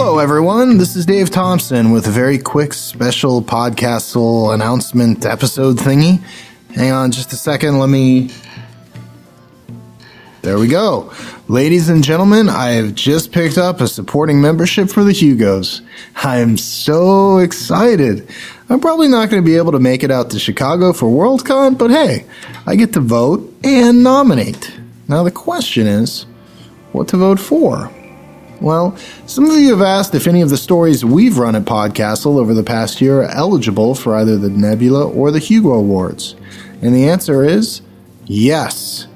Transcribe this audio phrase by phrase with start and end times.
[0.00, 0.78] Hello, everyone.
[0.78, 6.22] This is Dave Thompson with a very quick special podcast announcement episode thingy.
[6.72, 7.80] Hang on just a second.
[7.80, 8.30] Let me.
[10.42, 11.12] There we go.
[11.48, 15.82] Ladies and gentlemen, I have just picked up a supporting membership for the Hugos.
[16.14, 18.28] I am so excited.
[18.68, 21.76] I'm probably not going to be able to make it out to Chicago for Worldcon,
[21.76, 22.24] but hey,
[22.68, 24.78] I get to vote and nominate.
[25.08, 26.24] Now, the question is
[26.92, 27.90] what to vote for?
[28.60, 32.38] Well, some of you have asked if any of the stories we've run at Podcastle
[32.38, 36.34] over the past year are eligible for either the Nebula or the Hugo Awards.
[36.82, 37.82] And the answer is
[38.26, 39.06] yes.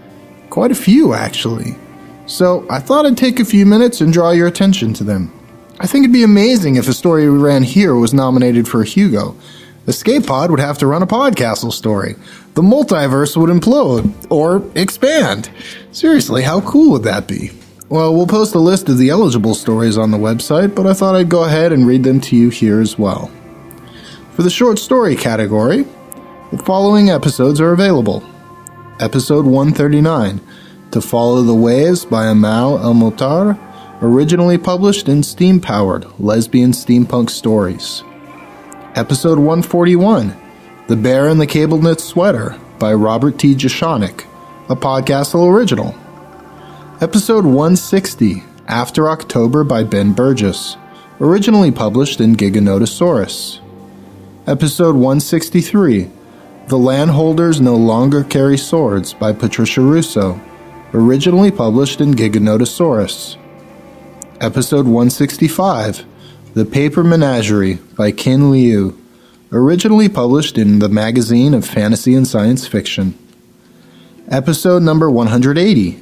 [0.49, 1.77] Quite a few, actually.
[2.27, 5.33] So I thought I'd take a few minutes and draw your attention to them.
[5.81, 8.87] I think it'd be amazing if a story we ran here was nominated for a
[8.87, 9.35] Hugo.
[9.89, 12.15] Escape Pod would have to run a Podcastle story.
[12.55, 15.51] The multiverse would implode or expand.
[15.91, 17.51] Seriously, how cool would that be?
[17.93, 21.15] Well, we'll post a list of the eligible stories on the website, but I thought
[21.15, 23.31] I'd go ahead and read them to you here as well.
[24.31, 25.85] For the short story category,
[26.53, 28.25] the following episodes are available.
[28.99, 30.41] Episode 139,
[30.93, 33.59] To Follow the Waves by Amal El-Mohtar,
[34.01, 38.03] originally published in Steam Powered Lesbian Steampunk Stories.
[38.95, 40.35] Episode 141,
[40.87, 43.55] The Bear in the Cable Knit Sweater by Robert T.
[43.55, 44.25] Jeschonek,
[44.71, 45.95] a Podcastle original.
[47.03, 50.77] Episode 160, After October by Ben Burgess,
[51.21, 53.59] originally published in Giganotosaurus.
[54.47, 56.09] Episode 163,
[56.69, 60.41] The Landholders No Longer Carry Swords by Patricia Russo,
[60.95, 63.37] originally published in Giganotosaurus.
[64.41, 66.05] Episode 165,
[66.55, 68.97] The Paper Menagerie by Ken Liu,
[69.51, 73.19] originally published in the Magazine of Fantasy and Science Fiction.
[74.29, 76.01] Episode number 180,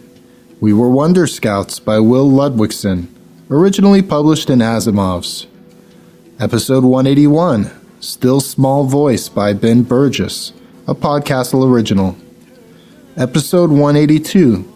[0.60, 3.06] we Were Wonder Scouts by Will Ludwigsen,
[3.50, 5.46] originally published in Asimov's.
[6.38, 10.52] Episode 181, Still Small Voice by Ben Burgess,
[10.86, 12.14] a Podcastle original.
[13.16, 14.70] Episode 182,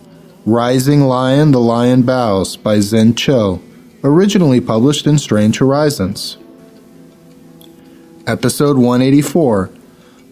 [0.46, 3.60] Rising Lion, The Lion Bows by Zen Cho,
[4.02, 6.38] originally published in Strange Horizons.
[8.26, 9.68] Episode 184,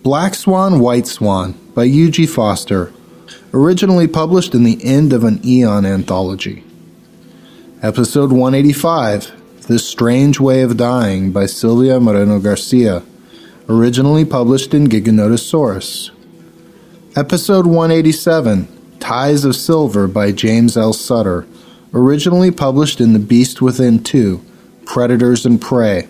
[0.03, 2.91] Black Swan, White Swan by Eugie Foster,
[3.53, 6.65] originally published in the End of an Eon anthology.
[7.83, 13.03] Episode 185 The Strange Way of Dying by Silvia Moreno Garcia,
[13.69, 16.11] originally published in Giganotosaurus.
[17.16, 20.93] Episode 187 Ties of Silver by James L.
[20.93, 21.47] Sutter,
[21.93, 24.41] originally published in The Beast Within 2
[24.84, 26.09] Predators and Prey.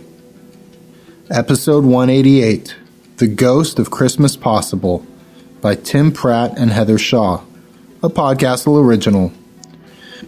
[1.30, 2.76] Episode 188
[3.16, 5.06] The Ghost of Christmas Possible
[5.62, 7.44] by Tim Pratt and Heather Shaw,
[8.02, 9.32] a Podcastle original.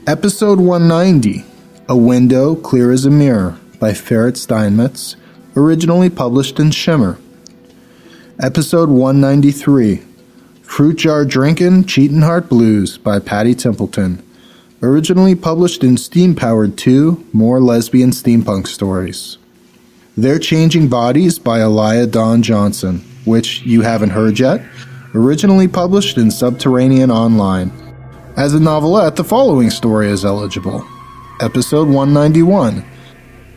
[0.06, 1.44] Episode 190,
[1.88, 5.16] A Window Clear as a Mirror by Ferrett Steinmetz,
[5.56, 7.18] originally published in Shimmer.
[8.40, 10.02] Episode 193,
[10.62, 14.24] Fruit Jar Drinkin' Cheatin' Heart Blues by Patty Templeton,
[14.82, 19.38] originally published in Steam Powered 2 More Lesbian Steampunk Stories.
[20.16, 24.62] Their Changing Bodies by Alaya Dawn Johnson, which you haven't heard yet,
[25.14, 27.70] originally published in Subterranean Online.
[28.36, 30.84] As a novelette, the following story is eligible.
[31.40, 32.84] Episode 191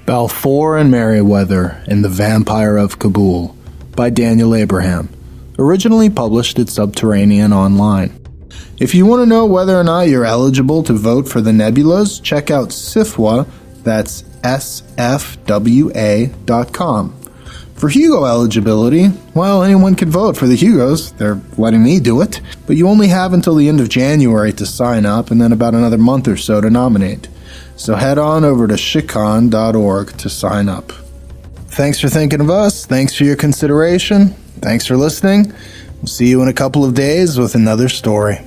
[0.05, 3.57] Balfour and Merryweather in The Vampire of Kabul
[3.95, 5.09] by Daniel Abraham,
[5.57, 8.13] originally published at Subterranean Online.
[8.79, 12.21] If you want to know whether or not you're eligible to vote for the nebulas,
[12.21, 13.47] check out SIFWA,
[13.83, 14.85] that's SFWA,
[16.45, 17.16] that's sfwa.com.
[17.77, 21.11] For Hugo eligibility, well, anyone can vote for the Hugos.
[21.11, 22.41] They're letting me do it.
[22.65, 25.75] But you only have until the end of January to sign up and then about
[25.75, 27.27] another month or so to nominate.
[27.75, 30.91] So head on over to chicon.org to sign up.
[31.67, 32.87] Thanks for thinking of us.
[32.87, 34.29] Thanks for your consideration.
[34.59, 35.53] Thanks for listening.
[35.97, 38.39] We'll see you in a couple of days with another story.